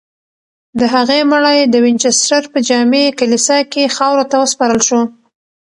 د 0.79 0.81
هغې 0.93 1.19
مړی 1.31 1.59
د 1.63 1.75
وینچسټر 1.83 2.43
په 2.53 2.59
جامع 2.67 3.05
کلیسا 3.19 3.59
کې 3.71 3.93
خاورو 3.95 4.29
ته 4.31 4.35
وسپارل 4.43 4.81
شو. 4.87 5.01